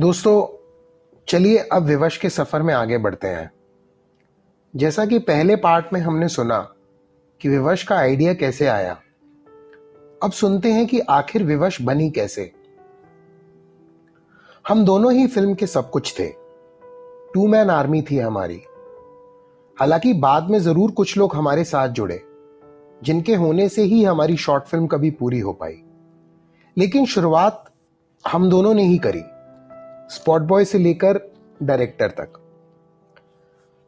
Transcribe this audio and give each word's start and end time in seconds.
दोस्तों, 0.00 0.64
चलिए 1.28 1.58
अब 1.58 1.82
विवश 1.82 2.16
के 2.16 2.30
सफ़र 2.30 2.62
में 2.62 2.74
आगे 2.74 2.98
बढ़ते 2.98 3.28
हैं। 3.28 3.50
जैसा 4.76 5.06
कि 5.06 5.18
पहले 5.18 5.56
पार्ट 5.56 5.86
में 5.92 6.00
हमने 6.00 6.28
सुना 6.28 6.72
कि 7.40 7.48
विवश 7.48 7.82
का 7.82 7.96
आइडिया 7.96 8.34
कैसे 8.34 8.66
आया, 8.66 8.92
अब 10.22 10.32
सुनते 10.32 10.72
हैं 10.72 10.86
कि 10.86 11.00
आखिर 11.00 11.44
विवश 11.44 11.80
बनी 11.82 12.10
कैसे। 12.10 12.52
हम 14.68 14.84
दोनों 14.84 15.12
ही 15.12 15.26
फ़िल्म 15.26 15.54
के 15.54 15.66
सब 15.66 15.90
कुछ 15.90 16.18
थे। 16.18 16.28
टू 17.34 17.46
मैन 17.46 17.70
आर्मी 17.70 18.02
थी 18.02 18.18
हमारी। 18.18 18.62
हालाँकि 19.80 20.12
बाद 20.12 20.50
में 20.50 20.58
ज़रूर 20.58 20.90
कुछ 20.90 21.16
लोग 21.18 21.34
हमारे 21.36 21.64
साथ 21.64 21.88
जुड़े, 21.88 22.22
जिनके 23.02 23.34
होने 23.34 23.68
से 23.68 23.82
ही 23.82 24.04
हमारी 24.04 24.36
शॉर्ट 24.36 24.64
फ़िल्म 24.64 24.86
कभी 24.86 25.10
पूरी 25.10 25.40
हो 25.40 25.52
पाई। 25.52 25.82
लेकिन 26.78 27.06
शुरुआत 27.06 27.64
हम 28.26 28.50
दोनों 28.50 28.74
ने 28.74 28.82
ही 28.82 28.98
करी। 28.98 29.22
स्पॉट 30.10 30.42
बॉय 30.42 30.64
से 30.64 30.78
लेकर 30.78 31.20
डायरेक्टर 31.62 32.10
तक। 32.10 32.38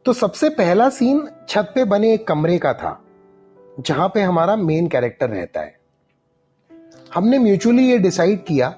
तो 0.05 0.13
सबसे 0.13 0.49
पहला 0.49 0.89
सीन 0.89 1.27
छत 1.49 1.71
पे 1.75 1.83
बने 1.85 2.13
एक 2.13 2.27
कमरे 2.27 2.57
का 2.57 2.73
था, 2.73 2.99
जहाँ 3.79 4.07
पे 4.09 4.21
हमारा 4.21 4.55
मेन 4.55 4.87
कैरेक्टर 4.87 5.29
रहता 5.29 5.61
है। 5.61 5.79
हमने 7.13 7.39
म्यूचुअली 7.39 7.89
ये 7.89 7.97
डिसाइड 7.97 8.43
किया 8.45 8.69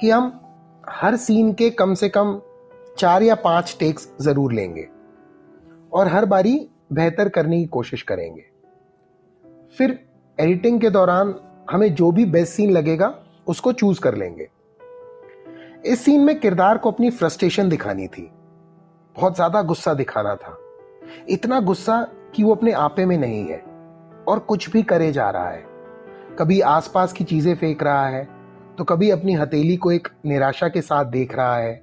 कि 0.00 0.10
हम 0.10 0.32
हर 0.90 1.16
सीन 1.16 1.52
के 1.52 1.70
कम 1.70 1.94
से 1.94 2.08
कम 2.08 2.40
चार 2.98 3.22
या 3.22 3.34
पाँच 3.34 3.76
टेक्स 3.80 4.08
ज़रूर 4.20 4.52
लेंगे 4.52 4.86
और 5.92 6.08
हर 6.08 6.24
बारी 6.24 6.58
बेहतर 6.92 7.28
करने 7.28 7.58
की 7.58 7.66
कोशिश 7.66 8.02
करेंगे। 8.02 8.44
फिर 9.78 9.98
एडिटिंग 10.38 10.80
के 10.80 10.90
दौरान 10.90 11.34
हमें 11.70 11.94
जो 11.94 12.10
भी 12.12 12.24
बेस्ट 12.24 12.52
सीन 12.52 12.70
लगेगा, 12.70 13.14
उसको 13.46 13.72
चूज़ 13.72 14.00
कर 14.00 14.14
लेंगे। 14.14 14.48
इस 15.86 16.04
सीन 16.04 16.20
में 16.20 16.38
किरदार 16.40 16.78
को 16.78 16.90
अपनी 16.90 17.10
फ्रस्ट्रेशन 17.10 17.68
दिखानी 17.68 18.06
थी। 18.08 18.22
बहुत 19.16 19.34
ज़्यादा 19.34 19.62
गुस्सा 19.62 19.94
दिखाना 19.94 20.34
था। 20.36 20.56
इतना 21.28 21.60
गुस्सा 21.60 22.00
कि 22.34 22.42
वो 22.42 22.54
अपने 22.54 22.72
आपे 22.72 23.04
में 23.06 23.16
नहीं 23.18 23.44
है 23.46 23.58
और 24.28 24.38
कुछ 24.38 24.68
भी 24.70 24.82
करे 24.82 25.10
जा 25.12 25.28
रहा 25.30 25.50
है। 25.50 25.64
कभी 26.38 26.60
आसपास 26.60 27.12
की 27.12 27.24
चीज़ें 27.24 27.54
फेंक 27.54 27.82
रहा 27.82 28.06
है 28.06 28.24
तो 28.78 28.84
कभी 28.84 29.10
अपनी 29.10 29.34
हथेली 29.34 29.76
को 29.76 29.92
एक 29.92 30.08
निराशा 30.26 30.68
के 30.68 30.80
साथ 30.82 31.04
देख 31.04 31.34
रहा 31.34 31.56
है 31.56 31.82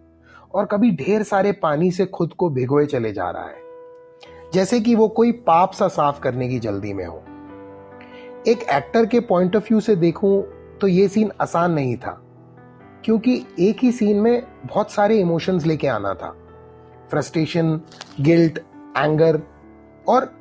और 0.53 0.65
कभी 0.65 0.91
ढेर 0.95 1.23
सारे 1.23 1.51
पानी 1.51 1.91
से 1.91 2.05
खुद 2.05 2.33
को 2.33 2.49
भिगोए 2.49 2.85
चले 2.85 3.11
जा 3.11 3.29
रहा 3.29 3.47
है। 3.47 3.61
जैसे 4.53 4.79
कि 4.79 4.95
वो 4.95 5.07
कोई 5.09 5.31
पाप 5.47 5.71
सा 5.71 5.87
साफ़ 5.87 6.19
करने 6.19 6.49
की 6.49 6.59
जल्दी 6.59 6.93
में 6.93 7.05
हो। 7.05 7.23
एक 8.47 8.63
एक्टर 8.71 9.05
के 9.05 9.19
पॉइंट 9.19 9.55
ऑफ़ 9.55 9.63
व्यू 9.63 9.79
से 9.79 9.95
देखूँ 9.95 10.41
तो 10.81 10.87
ये 10.87 11.07
सीन 11.07 11.31
आसान 11.41 11.71
नहीं 11.71 11.95
था। 11.97 12.19
क्योंकि 13.05 13.35
एक 13.59 13.83
ही 13.83 13.91
सीन 13.91 14.19
में 14.19 14.43
बहुत 14.65 14.91
सारे 14.91 15.19
इमोशंस 15.19 15.65
लेके 15.65 15.87
आना 15.87 16.13
था। 16.13 16.29
फ्रस्ट्रेशन 17.09 17.79
गिल्ट 18.21 18.59
एंगर 18.97 19.41
और 20.07 20.31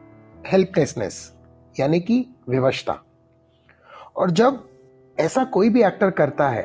हेल्पलेसनेस 0.47 1.33
यानी 1.77 2.01
कि 2.01 2.25
विवशता। 2.49 3.03
और 4.17 4.31
जब 4.31 4.63
ऐसा 5.19 5.45
कोई 5.45 5.69
भी 5.69 5.83
एक्टर 5.83 6.11
करता 6.11 6.49
है 6.49 6.63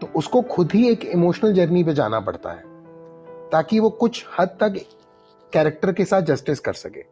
तो 0.00 0.08
उसको 0.16 0.42
खुद 0.42 0.72
ही 0.72 0.88
एक 0.88 1.04
इमोशनल 1.04 1.52
जर्नी 1.52 1.84
पे 1.84 1.94
जाना 1.94 2.20
पड़ता 2.20 2.50
है, 2.50 2.62
ताकि 3.50 3.78
वो 3.80 3.90
कुछ 3.90 4.24
हद 4.38 4.56
तक 4.60 4.80
कैरेक्टर 5.52 5.92
के 5.92 6.04
साथ 6.04 6.22
जस्टिस 6.22 6.60
कर 6.60 6.72
सके। 6.72 7.04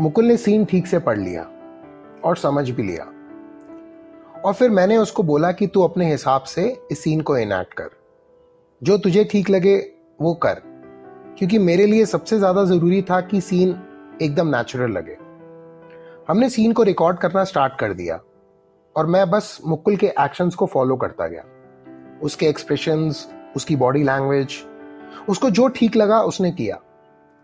मुकुल 0.00 0.24
ने 0.24 0.36
सीन 0.36 0.64
ठीक 0.64 0.86
से 0.86 0.98
पढ़ 0.98 1.18
लिया 1.18 1.42
और 2.24 2.36
समझ 2.36 2.68
भी 2.70 2.82
लिया। 2.82 3.04
और 4.44 4.54
फिर 4.54 4.70
मैंने 4.70 4.96
उसको 4.96 5.22
बोला 5.22 5.52
कि 5.52 5.66
तू 5.66 5.82
अपने 5.82 6.10
हिसाब 6.10 6.42
से 6.42 6.82
इस 6.92 7.02
सीन 7.02 7.20
को 7.20 7.36
इनैक्ट 7.38 7.74
कर। 7.74 7.88
जो 8.82 8.98
तुझे 8.98 9.24
ठीक 9.24 9.50
लगे, 9.50 9.76
वो 10.20 10.34
कर। 10.34 10.62
क्योंकि 11.38 11.58
मेरे 11.58 11.86
लिए 11.86 12.04
सबसे 12.06 12.38
ज़्यादा 12.38 12.64
ज़रूरी 12.64 13.02
था 13.02 13.20
कि 13.20 13.40
सीन 13.40 13.76
एकदम 14.22 14.56
नेचुरल 14.56 14.90
लगे। 14.90 15.16
हमने 16.28 16.48
सीन 16.50 16.72
को 16.72 16.82
रिकॉर्ड 16.82 17.18
करना 17.18 17.44
स्टार्ट 17.44 17.78
कर 17.78 17.92
दिया। 17.92 18.20
और 18.96 19.06
मैं 19.06 19.30
बस 19.30 19.58
मुकुल 19.66 19.96
के 19.96 20.06
एक्शंस 20.06 20.54
को 20.54 20.66
फॉलो 20.66 20.96
करता 20.96 21.26
गया। 21.26 21.44
उसके 22.22 22.46
एक्सप्रेशंस 22.46 23.26
उसकी 23.56 23.76
बॉडी 23.76 24.02
लैंग्वेज 24.02 24.64
उसको 25.28 25.50
जो 25.50 25.68
ठीक 25.68 25.96
लगा, 25.96 26.20
उसने 26.20 26.50
किया। 26.50 26.78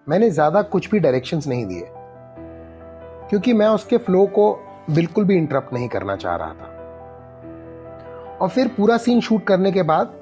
मैंने 0.09 0.31
ज़्यादा 0.31 0.63
कुछ 0.63 0.91
भी 0.91 0.99
डायरेक्शंस 0.99 1.47
नहीं 1.47 1.67
दिए। 1.67 1.89
क्योंकि 3.29 3.53
मैं 3.53 3.67
उसके 3.67 3.97
फ्लो 3.97 4.27
को 4.27 4.53
बिल्कुल 4.91 5.25
भी 5.25 5.37
इंटरप्ट 5.37 5.73
नहीं 5.73 5.89
करना 5.89 6.17
चाह 6.17 6.37
रहा 6.37 6.49
था। 6.49 6.74
और 8.41 8.49
फिर 8.49 8.69
पूरा 8.69 8.97
सीन 8.97 9.21
शूट 9.21 9.45
करने 9.47 9.73
के 9.73 9.83
बाद 9.83 10.15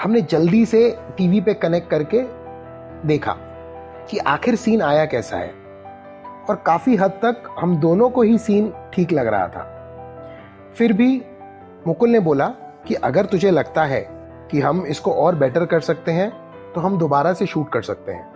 हमने 0.00 0.20
जल्दी 0.22 0.64
से 0.66 0.88
टीवी 1.16 1.40
पे 1.40 1.54
कनेक्ट 1.54 1.90
करके 1.90 2.22
देखा 3.06 3.32
कि 4.10 4.18
आखिर 4.18 4.56
सीन 4.56 4.82
आया 4.82 5.04
कैसा 5.06 5.36
है। 5.36 5.52
और 6.48 6.62
काफ़ी 6.66 6.96
हद 6.96 7.10
तक 7.24 7.48
हम 7.58 7.76
दोनों 7.76 8.08
को 8.10 8.22
ही 8.22 8.38
सीन 8.38 8.72
ठीक 8.94 9.12
लग 9.12 9.26
रहा 9.26 9.48
था। 9.48 9.62
फिर 10.76 10.92
भी 10.92 11.22
मुकुल 11.86 12.10
ने 12.10 12.20
बोला 12.20 12.46
कि 12.86 12.94
अगर 12.94 13.26
तुझे 13.26 13.50
लगता 13.50 13.84
है 13.84 14.00
कि 14.50 14.60
हम 14.60 14.84
इसको 14.86 15.12
और 15.12 15.34
बेटर 15.34 15.64
कर 15.66 15.80
सकते 15.80 16.12
हैं 16.12 16.30
तो 16.74 16.80
हम 16.80 16.98
दोबारा 16.98 17.32
से 17.32 17.46
शूट 17.46 17.72
कर 17.72 17.82
सकते 17.82 18.12
हैं। 18.12 18.34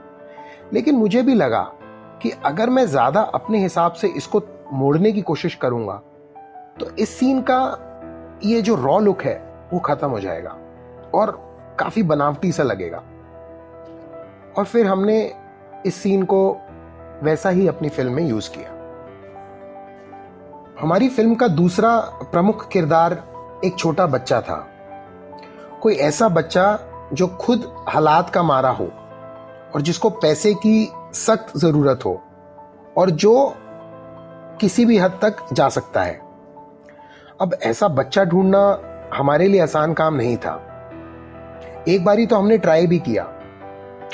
लेकिन 0.73 0.97
मुझे 0.97 1.23
भी 1.23 1.35
लगा 1.35 1.63
कि 2.23 2.31
अगर 2.45 2.71
मैं 2.71 2.85
ज़्यादा 2.87 3.21
अपने 3.35 3.59
हिसाब 3.59 3.93
से 3.93 4.09
इसको 4.09 4.43
मोड़ने 4.73 5.13
की 5.13 5.21
कोशिश 5.23 5.55
करूँगा 5.55 6.01
तो 6.81 6.91
इस 6.97 7.19
सीन 7.19 7.41
का 7.41 7.61
ये 8.45 8.63
जो 8.63 8.75
रॉ 8.75 8.99
लुक 8.99 9.23
है, 9.23 9.69
वो 9.73 9.79
खत्म 9.79 10.09
हो 10.09 10.21
जाएगा 10.21 10.57
और 11.15 11.51
काफ़ी 11.79 12.03
बनावटी 12.03 12.53
सा 12.53 12.63
लगेगा। 12.63 13.03
और 14.59 14.65
फिर 14.65 14.87
हमने 14.87 15.35
इस 15.87 15.95
सीन 15.95 16.23
को 16.23 16.57
वैसा 17.23 17.51
ही 17.51 17.69
अपनी 17.69 17.89
फ़िल्म 17.89 18.13
में 18.13 18.29
यूज़ 18.29 18.51
किया। 18.51 18.71
हमारी 20.81 21.09
फ़िल्म 21.09 21.35
का 21.35 21.49
दूसरा 21.49 21.99
प्रमुख 22.33 22.69
किरदार 22.69 23.25
एक 23.65 23.79
छोटा 23.79 24.07
बच्चा 24.07 24.41
था। 24.41 24.67
कोई 25.83 25.95
ऐसा 25.95 26.29
बच्चा 26.29 26.79
जो 27.13 27.27
खुद 27.27 27.87
हालात 27.89 28.31
का 28.31 28.43
मारा 28.43 28.71
हो 28.71 28.85
और 29.75 29.81
जिसको 29.81 30.11
पैसे 30.11 30.55
की 30.55 30.93
सख्त 31.15 31.59
ज़रूरत 31.59 32.01
हो 32.05 32.23
और 32.97 33.11
जो 33.11 33.55
किसी 34.61 34.85
भी 34.85 34.99
हद 34.99 35.19
तक 35.23 35.37
जा 35.53 35.69
सकता 35.69 36.03
है। 36.03 36.30
अब 37.41 37.55
ऐसा 37.63 37.89
बच्चा 37.89 38.25
ढूंढना 38.25 38.59
हमारे 39.15 39.47
लिए 39.49 39.61
आसान 39.61 39.93
काम 39.95 40.15
नहीं 40.15 40.37
था। 40.37 40.55
एक 41.89 42.05
बारी 42.05 42.27
तो 42.27 42.37
हमने 42.37 42.57
ट्राई 42.59 42.87
भी 42.87 42.99
किया 42.99 43.23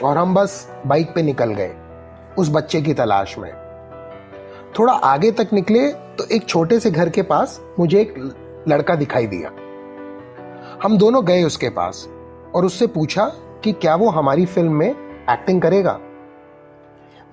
और 0.04 0.19
हम 0.19 0.34
बस 0.34 0.69
बाइक 0.87 1.14
पे 1.14 1.22
निकल 1.22 1.53
गए, 1.53 1.72
उस 2.38 2.50
बच्चे 2.50 2.81
की 2.82 2.94
तलाश 2.94 3.37
में। 3.38 3.53
थोड़ा 4.78 4.92
आगे 4.92 5.31
तक 5.32 5.53
निकले 5.53 5.88
तो 5.88 6.25
एक 6.26 6.47
छोटे 6.48 6.78
से 6.81 6.91
घर 6.91 7.09
के 7.09 7.22
पास 7.25 7.60
मुझे 7.78 8.00
एक 8.00 8.14
लड़का 8.69 8.94
दिखाई 8.94 9.26
दिया। 9.26 9.50
हम 10.82 10.97
दोनों 10.98 11.25
गए 11.26 11.43
उसके 11.44 11.69
पास 11.70 12.06
और 12.54 12.64
उससे 12.64 12.87
पूछा 12.88 13.26
कि 13.64 13.72
क्या 13.75 13.94
वो 13.97 14.10
हमारी 14.10 14.47
फ़िल्म 14.47 14.72
में 14.72 14.88
एक्टिंग 14.88 15.62
करेगा? 15.62 15.98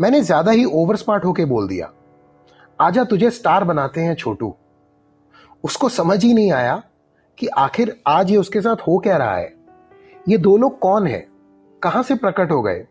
मैंने 0.02 0.22
ज़्यादा 0.24 0.52
ही 0.52 0.66
ओवर 0.66 0.96
स्मार्ट 0.96 1.26
होके 1.26 1.46
बोल 1.46 1.68
दिया, 1.68 1.92
आजा 2.80 3.04
तुझे 3.04 3.30
स्टार 3.32 3.64
बनाते 3.64 4.02
हैं 4.02 4.16
छोटू। 4.16 4.54
उसको 5.64 5.90
समझ 5.90 6.24
ही 6.24 6.34
नहीं 6.34 6.52
आया 6.52 6.82
कि 7.38 7.48
आखिर 7.48 7.96
आज 8.08 8.32
ये 8.32 8.38
उसके 8.38 8.62
साथ 8.62 8.76
हो 8.88 8.98
क्या 8.98 9.18
रहा 9.18 9.36
है। 9.36 9.54
ये 10.28 10.38
दो 10.38 10.56
लोग 10.58 10.80
कौन 10.80 11.08
है? 11.08 11.28
कहाँ 11.82 12.04
से 12.04 12.16
प्रकट 12.16 12.52
हो 12.52 12.62
गए? 12.62 12.86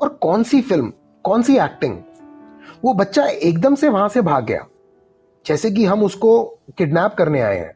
और 0.00 0.08
कौन 0.08 0.42
सी 0.42 0.60
फ़िल्म, 0.62 0.92
कौन 1.24 1.42
सी 1.42 1.58
एक्टिंग 1.58 1.98
वो 2.84 2.92
बच्चा 2.94 3.24
एकदम 3.24 3.74
से 3.74 3.88
वहाँ 3.88 4.08
से 4.08 4.20
भाग 4.20 4.44
गया, 4.44 4.66
जैसे 5.46 5.70
कि 5.70 5.84
हम 5.84 6.02
उसको 6.04 6.44
किडनैप 6.78 7.14
करने 7.14 7.40
आए 7.40 7.58
हैं। 7.58 7.74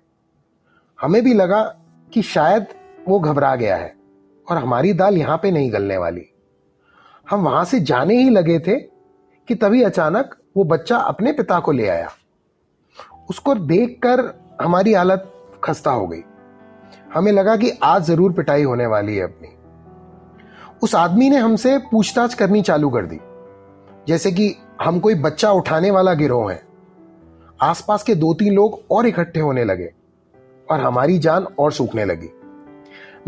हमें 0.98 1.22
भी 1.25 1.34
लगा 1.34 1.62
कि 2.12 2.22
शायद 2.22 2.66
वो 3.08 3.20
घबरा 3.20 3.55
गया 3.56 3.76
है 3.76 3.94
और 4.50 4.56
हमारी 4.56 4.93
दाल 4.93 5.16
यहाँ 5.19 5.38
पे 5.38 5.50
नहीं 5.50 5.73
गलने 5.73 5.96
वाली। 5.96 6.26
हम 7.31 7.40
वहाँ 7.40 7.64
से 7.64 7.81
जाने 7.81 8.14
ही 8.14 8.31
लगे 8.31 8.58
थे 8.58 8.76
कि 9.49 9.55
तभी 9.55 9.82
अचानक 9.82 10.37
वो 10.56 10.64
बच्चा 10.64 10.96
अपने 10.96 11.32
पिता 11.32 11.61
को 11.61 11.73
ले 11.73 11.88
आया। 11.88 12.08
उसको 13.31 13.55
देखकर 13.55 14.21
हमारी 14.61 14.93
हालत 14.93 15.32
खस्ता 15.65 15.91
हो 15.91 16.06
गई। 16.06 16.23
हमें 17.15 17.32
लगा 17.32 17.56
कि 17.56 17.71
आज 17.82 18.03
ज़रूर 18.03 18.32
पिटाई 18.32 18.62
होने 18.62 18.87
वाली 18.87 19.17
है 19.17 19.23
अपनी। 19.23 19.49
उस 20.82 20.94
आदमी 20.94 21.31
ने 21.31 21.37
हमसे 21.37 21.79
पूछताछ 21.79 22.35
करनी 22.35 22.62
चालू 22.62 22.91
कर 22.91 23.06
दी। 23.06 23.21
जैसे 24.09 24.32
कि 24.32 24.55
हम 24.82 25.00
कोई 25.00 25.15
बच्चा 25.15 25.53
उठाने 25.53 25.91
वाला 25.91 26.15
गिरोह 26.15 26.53
है। 26.53 26.62
आसपास 27.62 28.03
के 28.03 28.15
दो 28.15 28.35
तीन 28.35 28.55
लोग 28.55 28.81
और 28.91 29.06
इकट्ठे 29.06 29.41
होने 29.41 29.65
लगे 29.65 29.91
और 30.71 30.81
हमारी 30.81 31.19
जान 31.19 31.47
और 31.59 31.73
सूखने 31.73 32.05
लगी। 32.05 32.31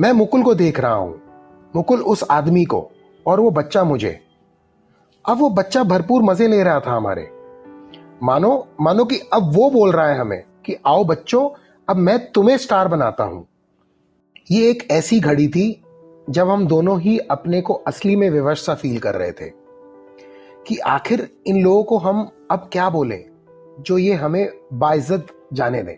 मैं 0.00 0.12
मुकुल 0.12 0.42
को 0.42 0.54
देख 0.54 0.80
रहा 0.80 0.94
हूँ। 0.94 1.20
मुकुल 1.76 2.00
उस 2.02 2.24
आदमी 2.30 2.64
को 2.64 2.90
और 3.26 3.40
वो 3.40 3.50
बच्चा 3.50 3.84
मुझे। 3.84 4.18
अब 5.24 5.38
वो 5.38 5.50
बच्चा 5.50 5.82
भरपूर 5.84 6.22
मज़े 6.22 6.48
ले 6.48 6.62
रहा 6.62 6.80
था 6.80 6.90
हमारे। 6.90 7.28
मानो 8.22 8.66
मानो 8.80 9.04
कि 9.04 9.18
अब 9.32 9.50
वो 9.54 9.70
बोल 9.70 9.92
रहा 9.92 10.06
है 10.08 10.18
हमें 10.18 10.42
कि 10.66 10.76
आओ 10.86 11.04
बच्चों, 11.04 11.48
अब 11.88 11.96
मैं 11.96 12.18
तुम्हें 12.32 12.56
स्टार 12.56 12.88
बनाता 12.88 13.24
हूँ। 13.24 13.46
ये 14.50 14.70
एक 14.70 14.86
ऐसी 14.90 15.20
घड़ी 15.20 15.48
थी 15.48 15.82
जब 16.30 16.48
हम 16.48 16.66
दोनों 16.66 17.00
ही 17.00 17.18
अपने 17.18 17.60
को 17.60 17.74
असली 17.74 18.16
में 18.16 18.28
विवश 18.30 18.64
सा 18.64 18.74
फील 18.74 18.98
कर 18.98 19.14
रहे 19.14 19.32
थे 19.32 19.50
कि 20.66 20.76
आखिर 20.78 21.28
इन 21.46 21.62
लोगों 21.62 21.82
को 21.84 21.98
हम 21.98 22.30
अब 22.50 22.68
क्या 22.72 22.88
बोले 22.90 23.24
जो 23.80 23.98
ये 23.98 24.14
हमें 24.14 24.48
बाइज्जत 24.72 25.26
जाने 25.52 25.82
दें। 25.82 25.96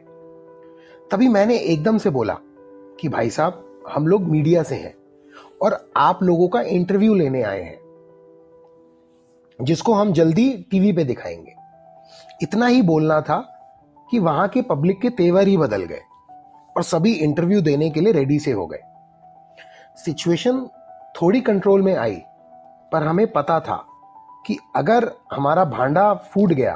तभी 1.11 1.29
मैंने 1.29 1.59
एकदम 1.59 1.99
से 1.99 2.11
बोला 2.11 2.39
कि 3.01 3.09
भाई 3.09 3.31
साहब, 3.31 3.83
हम 3.89 4.07
लोग 4.07 4.23
मीडिया 4.23 4.63
से 4.63 4.75
हैं 4.75 4.95
और 5.63 5.79
आप 5.97 6.23
लोगों 6.23 6.49
का 6.49 6.61
इंटरव्यू 6.61 7.15
लेने 7.15 7.43
आए 7.43 7.63
हैं, 7.63 7.79
जिसको 9.59 9.93
हम 9.93 10.13
जल्दी 10.13 10.53
टीवी 10.71 10.93
पे 10.93 11.05
दिखाएँगे। 11.05 11.54
इतना 12.43 12.67
ही 12.67 12.83
बोलना 12.83 13.21
था 13.21 13.37
कि 14.11 14.19
वहाँ 14.19 14.49
के 14.49 14.63
पब्लिक 14.63 15.01
के 15.01 15.11
तेवर 15.11 15.49
ही 15.49 15.57
बदल 15.57 15.83
गए 15.83 16.01
और 16.77 16.83
सभी 16.83 17.13
इंटरव्यू 17.13 17.61
देने 17.63 17.91
के 17.91 18.01
लिए 18.01 18.13
रेडी 18.13 18.39
से 18.39 18.53
हो 18.53 18.67
गए। 18.67 18.81
सिचुएशन 19.97 20.67
थोड़ी 21.23 21.41
कंट्रोल 21.41 21.83
में 21.83 21.95
आई, 21.97 22.17
पर 22.93 23.03
हमें 23.03 23.27
पता 23.27 23.61
था 23.61 23.85
कि 24.47 24.59
अगर 24.77 25.11
हमारा 25.33 25.65
भांडा 25.65 26.13
फूट 26.15 26.53
गया 26.53 26.75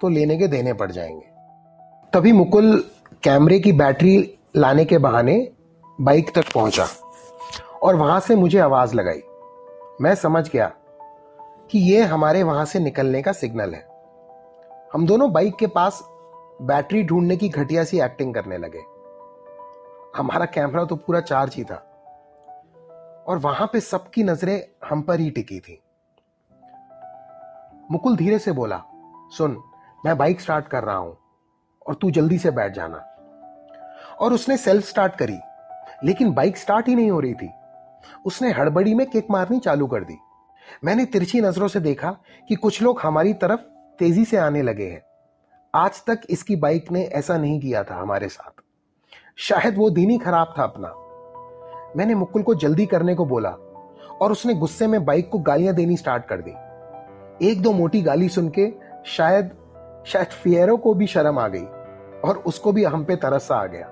तो 0.00 0.08
लेने 0.08 0.38
के 0.38 0.48
देने 0.48 0.72
पड़ 0.72 0.90
जाएँगे। 0.90 1.26
तभी 2.12 2.32
मुकुल 2.32 2.76
कैमरे 3.22 3.58
की 3.60 3.72
बैटरी 3.72 4.38
लाने 4.56 4.84
के 4.84 4.98
बहाने 4.98 5.36
बाइक 6.00 6.34
तक 6.34 6.52
पहुँचा 6.54 6.86
और 7.82 7.96
वहाँ 7.96 8.20
से 8.20 8.36
मुझे 8.36 8.58
आवाज़ 8.58 8.94
लगाई। 8.94 9.22
मैं 10.00 10.14
समझ 10.14 10.48
गया 10.50 10.72
कि 11.70 11.78
यह 11.92 12.12
हमारे 12.14 12.42
वहाँ 12.42 12.64
से 12.64 12.78
निकलने 12.78 13.22
का 13.22 13.32
सिग्नल 13.32 13.74
है। 13.74 13.93
हम 14.94 15.06
दोनों 15.06 15.32
बाइक 15.32 15.56
के 15.56 15.66
पास 15.66 16.02
बैटरी 16.62 17.02
ढूँढने 17.02 17.36
की 17.36 17.48
घटिया 17.48 17.84
सी 17.84 18.00
एक्टिंग 18.00 18.34
करने 18.34 18.58
लगे। 18.58 18.78
हमारा 20.16 20.44
कैमरा 20.44 20.84
तो 20.84 20.96
पूरा 20.96 21.20
चार्ज 21.20 21.54
ही 21.54 21.64
था। 21.64 21.74
और 23.28 23.38
वहाँ 23.38 23.70
पे 23.72 23.80
सबकी 23.80 24.22
नज़रें 24.22 24.88
हम 24.88 25.02
पर 25.02 25.20
ही 25.20 25.30
टिकी 25.30 25.60
थी। 25.60 25.82
मुकुल 27.90 28.16
धीरे 28.16 28.38
से 28.38 28.52
बोला, 28.52 28.82
सुन, 29.36 29.62
मैं 30.06 30.18
बाइक 30.18 30.40
स्टार्ट 30.40 30.68
कर 30.68 30.84
रहा 30.84 30.96
हूँ 30.96 31.18
और 31.86 31.94
तू 31.94 32.10
जल्दी 32.10 32.38
से 32.38 32.50
बैठ 32.50 32.72
जाना। 32.72 32.96
और 34.20 34.32
उसने 34.32 34.56
सेल्फ 34.56 34.84
स्टार्ट 34.84 35.16
करी, 35.16 35.38
लेकिन 36.04 36.32
बाइक 36.32 36.56
स्टार्ट 36.56 36.88
ही 36.88 36.94
नहीं 36.94 37.10
हो 37.10 37.20
रही 37.20 37.34
थी। 37.34 37.50
उसने 38.26 38.52
हड़बड़ी 38.52 38.94
में 38.94 39.10
किक 39.10 39.26
मारनी 39.30 39.58
चालू 39.58 39.86
कर 39.86 40.04
दी। 40.04 40.18
मैंने 40.84 41.04
तिरछी 41.04 41.40
नज़रों 41.40 41.68
से 41.68 41.80
देखा 41.80 42.16
कि 42.48 42.54
कुछ 42.54 42.82
लोग 42.82 43.00
हमारी 43.00 43.34
तरफ़ 43.34 43.73
तेज़ी 43.98 44.24
से 44.24 44.36
आने 44.36 44.62
लगे 44.62 44.84
हैं। 44.84 45.02
आज 45.74 46.04
तक 46.04 46.20
इसकी 46.30 46.56
बाइक 46.56 46.90
ने 46.92 47.02
ऐसा 47.02 47.36
नहीं 47.38 47.60
किया 47.60 47.82
था 47.84 47.94
हमारे 47.94 48.28
साथ। 48.28 48.62
शायद 49.36 49.76
वो 49.76 49.90
दिन 49.90 50.10
ही 50.10 50.18
खराब 50.18 50.54
था 50.58 50.62
अपना। 50.62 50.88
मैंने 51.96 52.14
मुकुल 52.14 52.42
को 52.42 52.54
जल्दी 52.54 52.86
करने 52.86 53.14
को 53.14 53.24
बोला 53.24 53.50
और 54.20 54.32
उसने 54.32 54.54
गुस्से 54.54 54.86
में 54.86 55.04
बाइक 55.04 55.30
को 55.30 55.38
गालियाँ 55.38 55.74
देनी 55.74 55.96
स्टार्ट 55.96 56.24
कर 56.24 56.40
दी। 56.40 56.50
एक 57.50 57.62
दो 57.62 57.72
मोटी 57.72 58.02
गाली 58.02 58.28
सुन 58.28 58.48
के 58.48 58.72
शायद 59.06 59.50
शायद 60.06 60.26
फियरो 60.26 60.76
को 60.76 60.94
भी 60.94 61.06
शर्म 61.06 61.38
आ 61.38 61.48
गई 61.48 61.64
और 62.24 62.42
उसको 62.46 62.72
भी 62.72 62.84
हम 62.84 63.04
पे 63.04 63.16
तरस 63.16 63.52
आ 63.52 63.66
गया। 63.66 63.88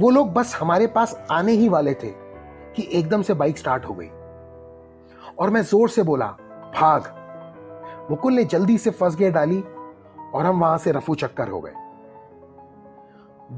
वो 0.00 0.10
लोग 0.10 0.32
बस 0.32 0.56
हमारे 0.60 0.86
पास 0.86 1.26
आने 1.30 1.52
ही 1.52 1.68
वाले 1.68 1.94
थे 1.94 2.10
कि 2.76 2.88
एकदम 2.92 3.22
से 3.22 3.34
बाइक 3.34 3.58
स्टार्ट 3.58 3.84
हो 3.84 3.94
गई। 3.94 4.08
और 5.38 5.50
मैं 5.50 5.62
ज़ोर 5.62 5.88
से 5.88 6.02
बोला, 6.02 6.26
भाग। 6.74 7.21
मुकुल 8.12 8.34
ने 8.34 8.44
जल्दी 8.44 8.76
से 8.78 8.90
फ़र्स्ट 8.90 9.18
गियर 9.18 9.32
डाली 9.32 9.60
और 10.34 10.46
हम 10.46 10.60
वहाँ 10.60 10.78
से 10.78 10.92
रफू 10.92 11.14
चक्कर 11.14 11.48
हो 11.48 11.60
गए। 11.60 11.72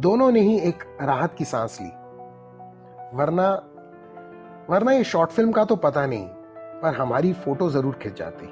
दोनों 0.01 0.31
ने 0.33 0.41
ही 0.41 0.59
एक 0.59 0.85
राहत 1.03 1.35
की 1.35 1.45
सांस 1.45 1.79
ली। 1.81 1.89
वरना 3.19 3.49
वरना 4.71 4.93
ये 4.93 5.05
शॉर्ट 5.05 5.31
फ़िल्म 5.31 5.53
का 5.53 5.65
तो 5.65 5.77
पता 5.77 6.07
नहीं, 6.07 6.27
पर 6.83 6.95
हमारी 6.95 7.33
फ़ोटो 7.33 7.69
ज़रूर 7.71 7.95
खिंच 7.95 8.19
जाती। 8.19 8.47